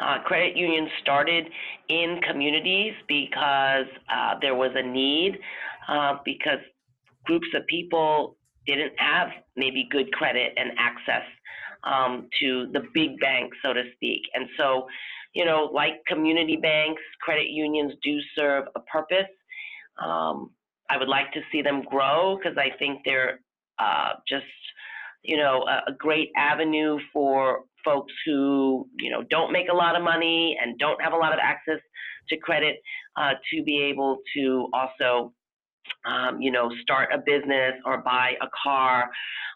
[0.01, 1.47] Uh, credit unions started
[1.89, 5.39] in communities because uh, there was a need,
[5.89, 6.59] uh, because
[7.25, 8.37] groups of people
[8.75, 11.27] didn't have maybe good credit and access
[11.85, 14.23] um, to the big banks, so to speak.
[14.35, 14.87] And so,
[15.35, 19.31] you know, like community banks, credit unions do serve a purpose.
[20.03, 20.51] Um,
[20.89, 23.41] I would like to see them grow because I think they're
[23.79, 24.45] uh, just,
[25.23, 29.97] you know, a, a great avenue for folks who, you know, don't make a lot
[29.97, 31.81] of money and don't have a lot of access
[32.29, 32.77] to credit
[33.16, 35.33] uh, to be able to also
[36.05, 39.11] um, you know, start a business or buy a car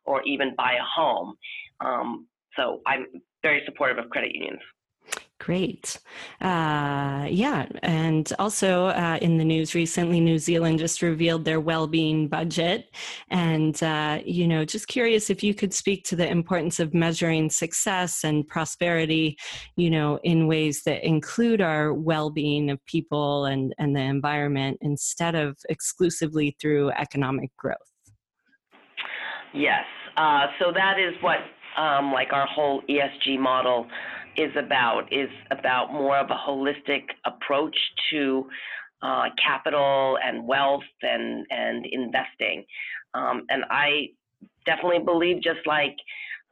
[0.04, 1.34] or even buy a home.
[1.80, 2.26] Um,
[2.56, 3.06] so I'm
[3.42, 4.60] very supportive of credit unions.
[5.40, 5.98] Great.
[6.40, 7.66] Uh, yeah.
[7.82, 12.94] And also uh, in the news recently, New Zealand just revealed their well being budget.
[13.30, 17.50] And, uh, you know, just curious if you could speak to the importance of measuring
[17.50, 19.36] success and prosperity,
[19.76, 24.78] you know, in ways that include our well being of people and, and the environment
[24.82, 27.76] instead of exclusively through economic growth.
[29.52, 29.84] Yes.
[30.16, 31.38] Uh, so that is what,
[31.76, 33.88] um, like, our whole ESG model
[34.36, 37.76] is about is about more of a holistic approach
[38.10, 38.48] to
[39.02, 42.64] uh, capital and wealth and and investing.
[43.14, 44.08] Um, and I
[44.66, 45.96] definitely believe, just like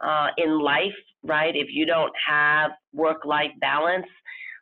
[0.01, 1.55] uh, in life, right?
[1.55, 4.07] If you don't have work-life balance,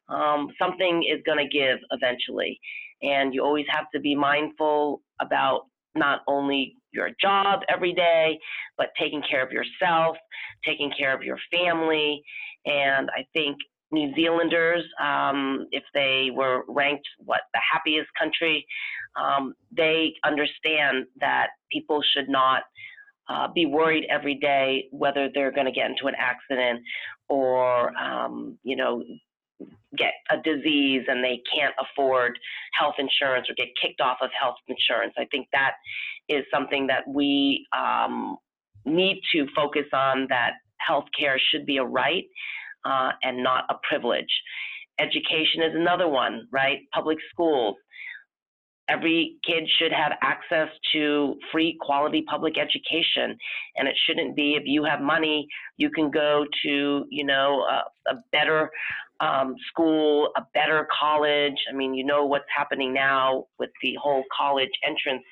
[0.09, 2.59] um, something is going to give eventually,
[3.03, 8.39] and you always have to be mindful about not only your job every day,
[8.77, 10.17] but taking care of yourself,
[10.65, 12.23] taking care of your family,
[12.67, 13.57] and I think
[13.93, 18.65] New Zealanders, um, if they were ranked what the happiest country,
[19.17, 22.63] um, they understand that people should not
[23.29, 26.81] uh, be worried every day whether they're going to get into an accident
[27.29, 29.03] or um, you know
[29.97, 32.39] get a disease and they can't afford
[32.79, 35.13] health insurance or get kicked off of health insurance.
[35.19, 35.73] I think that
[36.29, 38.37] is something that we um,
[38.85, 40.27] need to focus on.
[40.29, 40.53] That
[40.89, 42.25] healthcare should be a right
[42.85, 44.31] uh, and not a privilege.
[44.99, 46.81] Education is another one, right?
[46.93, 47.77] Public schools.
[48.89, 53.37] Every kid should have access to free quality public education.
[53.77, 58.11] And it shouldn't be if you have money, you can go to, you know, a,
[58.11, 58.69] a better
[59.21, 61.55] um, school, a better college.
[61.71, 65.25] I mean, you know what's happening now with the whole college entrance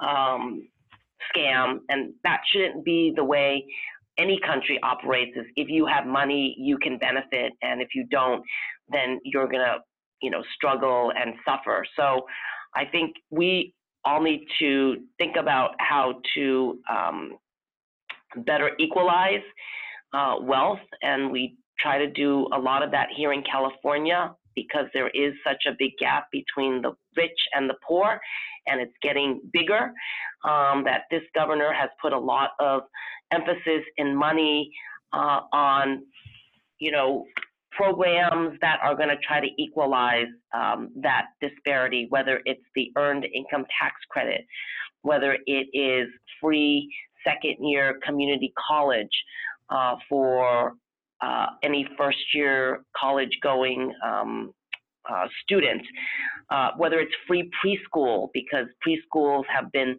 [0.00, 0.68] um,
[1.34, 3.64] scam, and that shouldn't be the way
[4.18, 8.42] any country operates is if you have money, you can benefit, and if you don't,
[8.88, 9.76] then you're gonna,
[10.20, 11.86] you know, struggle and suffer.
[11.96, 12.22] So,
[12.74, 17.36] I think we all need to think about how to um,
[18.36, 19.42] better equalize
[20.12, 24.86] uh, wealth, and we try to do a lot of that here in California because
[24.92, 28.20] there is such a big gap between the rich and the poor,
[28.66, 29.92] and it's getting bigger.
[30.44, 32.82] Um, that this governor has put a lot of
[33.32, 34.70] emphasis and money
[35.12, 36.04] uh, on,
[36.78, 37.24] you know,
[37.70, 43.24] programs that are going to try to equalize um, that disparity, whether it's the earned
[43.34, 44.44] income tax credit,
[45.02, 46.08] whether it is
[46.40, 46.92] free
[47.24, 49.08] second year community college
[49.70, 50.74] uh, for
[51.20, 54.52] uh, any first year college going um,
[55.10, 55.82] uh, student,
[56.50, 59.96] uh, whether it's free preschool, because preschools have been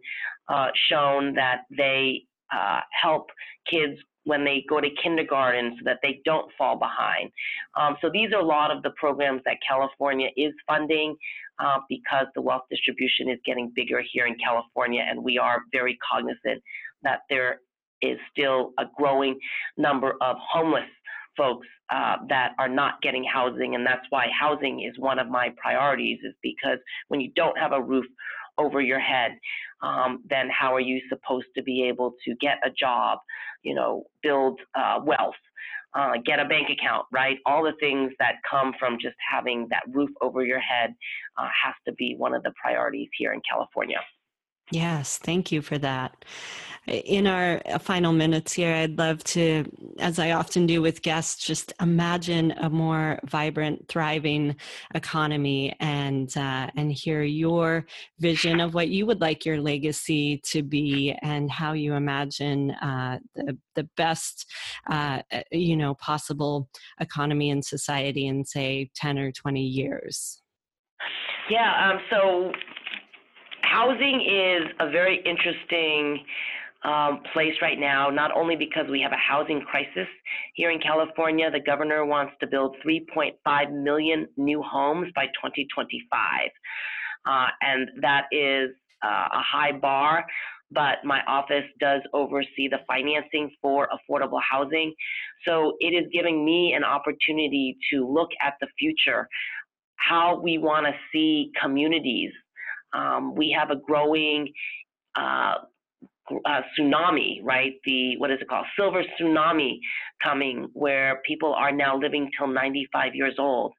[0.48, 3.26] uh, shown that they uh, help
[3.70, 7.30] kids when they go to kindergarten so that they don't fall behind.
[7.78, 11.14] Um, so these are a lot of the programs that California is funding
[11.58, 15.98] uh, because the wealth distribution is getting bigger here in California, and we are very
[16.10, 16.62] cognizant
[17.02, 17.60] that there
[18.02, 19.38] is still a growing
[19.76, 20.88] number of homeless
[21.36, 25.52] folks uh, that are not getting housing, and that's why housing is one of my
[25.56, 26.18] priorities.
[26.24, 26.78] Is because
[27.08, 28.06] when you don't have a roof
[28.58, 29.32] over your head,
[29.82, 33.18] um, then how are you supposed to be able to get a job,
[33.62, 35.34] you know, build uh, wealth,
[35.94, 37.38] uh, get a bank account, right?
[37.46, 40.94] All the things that come from just having that roof over your head
[41.36, 43.98] uh, has to be one of the priorities here in California.
[44.70, 46.24] Yes, thank you for that.
[46.86, 49.64] In our uh, final minutes here, I'd love to,
[49.98, 54.56] as I often do with guests, just imagine a more vibrant, thriving
[54.94, 57.86] economy and uh, and hear your
[58.18, 63.18] vision of what you would like your legacy to be and how you imagine uh,
[63.34, 64.44] the the best,
[64.90, 66.68] uh, uh you know, possible
[67.00, 70.42] economy and society in say ten or twenty years.
[71.48, 71.90] Yeah.
[71.90, 72.52] Um, so
[73.62, 76.24] housing is a very interesting
[76.84, 80.08] um, place right now, not only because we have a housing crisis
[80.54, 86.50] here in California, the governor wants to build 3.5 million new homes by 2025.
[87.26, 88.70] Uh, and that is
[89.02, 90.24] uh, a high bar.
[90.70, 94.92] but my office does oversee the financing for affordable housing.
[95.46, 99.28] So it is giving me an opportunity to look at the future,
[99.96, 102.32] how we want to see communities.
[102.92, 104.52] Um, we have a growing
[105.14, 105.54] uh,
[106.44, 107.72] uh, tsunami, right?
[107.84, 108.66] The what is it called?
[108.78, 109.78] Silver tsunami
[110.22, 113.72] coming, where people are now living till 95 years old,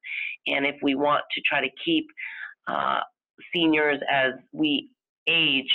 [0.47, 2.05] and if we want to try to keep
[2.67, 2.99] uh,
[3.53, 4.89] seniors as we
[5.27, 5.71] age,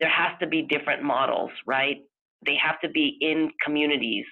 [0.00, 1.98] there has to be different models, right?
[2.44, 4.24] They have to be in communities,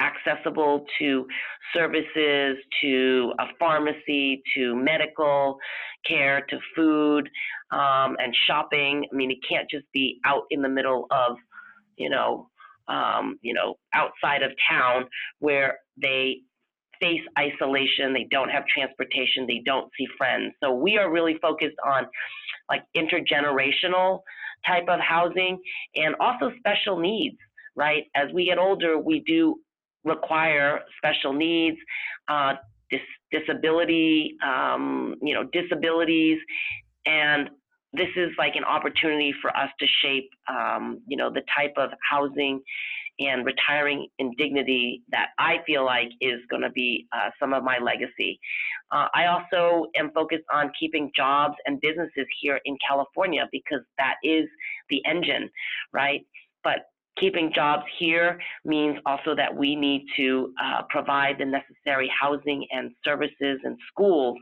[0.00, 1.26] accessible to
[1.74, 5.58] services, to a pharmacy, to medical
[6.06, 7.28] care, to food,
[7.70, 9.06] um, and shopping.
[9.12, 11.36] I mean, it can't just be out in the middle of,
[11.96, 12.48] you know,
[12.88, 15.04] um, you know, outside of town
[15.38, 16.38] where they
[17.00, 20.52] face isolation, they don't have transportation, they don't see friends.
[20.62, 22.06] So we are really focused on
[22.68, 24.20] like intergenerational
[24.66, 25.58] type of housing
[25.96, 27.36] and also special needs,
[27.74, 28.04] right?
[28.14, 29.56] As we get older, we do
[30.04, 31.76] require special needs,
[32.28, 32.54] uh,
[32.90, 36.38] dis- disability, um, you know, disabilities,
[37.06, 37.50] and
[37.92, 41.90] this is like an opportunity for us to shape, um, you know, the type of
[42.08, 42.60] housing
[43.18, 47.62] and retiring in dignity that I feel like is going to be uh, some of
[47.62, 48.40] my legacy.
[48.90, 54.14] Uh, I also am focused on keeping jobs and businesses here in California because that
[54.24, 54.46] is
[54.88, 55.50] the engine,
[55.92, 56.22] right?
[56.64, 62.66] But keeping jobs here means also that we need to uh, provide the necessary housing
[62.70, 64.38] and services and schools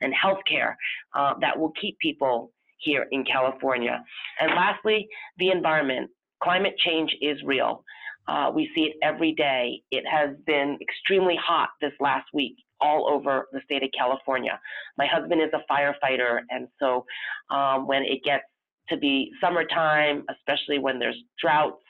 [0.00, 0.74] and healthcare
[1.14, 4.02] uh, that will keep people here in California.
[4.40, 5.08] And lastly,
[5.38, 6.10] the environment.
[6.40, 7.82] Climate change is real.
[8.28, 9.82] Uh, we see it every day.
[9.90, 14.60] It has been extremely hot this last week all over the state of California.
[14.96, 17.04] My husband is a firefighter, and so
[17.50, 18.44] um, when it gets
[18.90, 21.82] to be summertime, especially when there's droughts,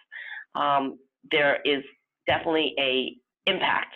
[0.55, 0.99] um,
[1.31, 1.83] there is
[2.27, 3.17] definitely a
[3.51, 3.95] impact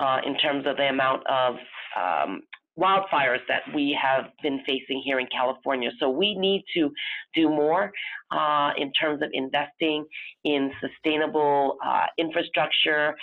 [0.00, 1.56] uh, in terms of the amount of
[1.96, 2.42] um,
[2.78, 5.90] wildfires that we have been facing here in California.
[6.00, 6.90] So we need to
[7.34, 7.92] do more
[8.30, 10.04] uh, in terms of investing
[10.44, 13.14] in sustainable uh, infrastructure,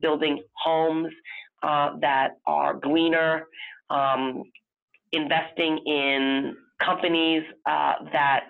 [0.00, 1.12] building homes
[1.62, 3.46] uh, that are greener,
[3.90, 4.44] um,
[5.12, 8.44] investing in companies uh, that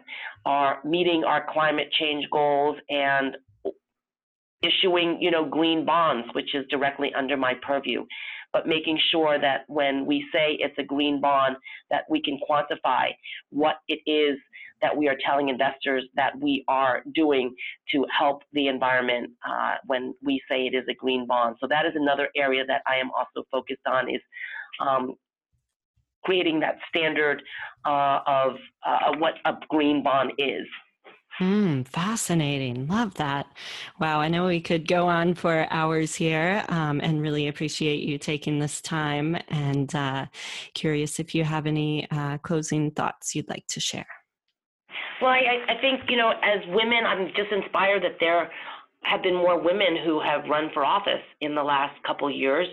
[0.45, 3.37] are meeting our climate change goals and
[4.63, 8.05] issuing, you know, green bonds, which is directly under my purview
[8.53, 11.57] but making sure that when we say it's a green bond,
[11.91, 13.07] that we can quantify
[13.51, 14.39] what it is
[14.83, 17.55] that we are telling investors that we are doing
[17.93, 21.57] to help the environment uh, when we say it is a green bond.
[21.61, 24.21] So that is another area that I am also focused on is
[24.81, 25.15] um,
[26.25, 27.43] creating that standard
[27.87, 28.53] uh, of
[28.85, 30.67] uh, what a green bond is.
[31.39, 32.87] Hmm, fascinating.
[32.89, 33.47] Love that.
[33.99, 34.21] Wow.
[34.21, 38.59] I know we could go on for hours here um, and really appreciate you taking
[38.59, 39.37] this time.
[39.49, 40.27] And uh,
[40.75, 44.07] curious if you have any uh, closing thoughts you'd like to share.
[45.23, 48.51] Well, I, I think, you know, as women, I'm just inspired that there
[49.05, 52.69] have been more women who have run for office in the last couple years.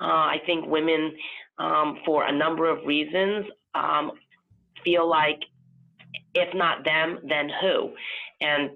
[0.00, 1.12] Uh, I think women,
[1.58, 4.12] um, for a number of reasons, um,
[4.84, 5.40] feel like
[6.34, 7.90] if not them, then who?
[8.40, 8.70] And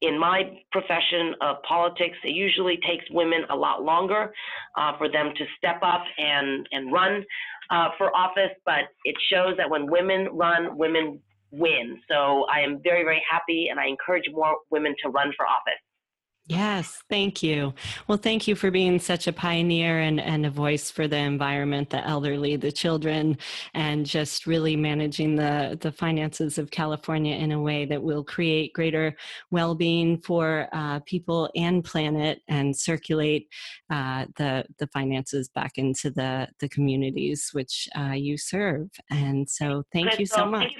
[0.00, 4.32] in my profession of politics, it usually takes women a lot longer
[4.76, 7.24] uh, for them to step up and, and run
[7.70, 11.98] uh, for office, but it shows that when women run, women win.
[12.08, 15.80] So I am very, very happy and I encourage more women to run for office.
[16.48, 17.74] Yes, thank you.
[18.06, 21.90] Well, thank you for being such a pioneer and, and a voice for the environment,
[21.90, 23.36] the elderly, the children,
[23.74, 28.72] and just really managing the, the finances of California in a way that will create
[28.72, 29.14] greater
[29.50, 33.48] well being for uh, people and planet and circulate
[33.90, 38.88] uh, the, the finances back into the, the communities which uh, you serve.
[39.10, 40.72] And so, thank you so much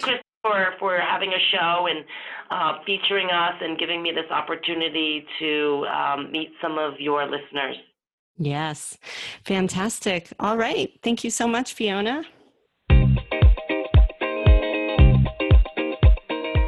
[0.43, 2.05] for, for having a show and
[2.51, 7.77] uh, featuring us and giving me this opportunity to um, meet some of your listeners.
[8.39, 8.97] Yes,
[9.45, 10.29] fantastic.
[10.39, 10.91] All right.
[11.03, 12.23] Thank you so much, Fiona.